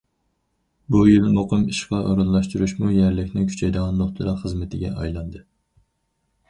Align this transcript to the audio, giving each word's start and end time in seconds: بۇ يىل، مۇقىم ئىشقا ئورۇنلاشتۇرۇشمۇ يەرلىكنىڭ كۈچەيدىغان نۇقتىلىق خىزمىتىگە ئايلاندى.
بۇ 0.95 1.01
يىل، 1.09 1.27
مۇقىم 1.35 1.67
ئىشقا 1.73 1.99
ئورۇنلاشتۇرۇشمۇ 2.07 2.91
يەرلىكنىڭ 2.95 3.47
كۈچەيدىغان 3.53 4.03
نۇقتىلىق 4.05 4.43
خىزمىتىگە 4.47 4.93
ئايلاندى. 4.97 5.45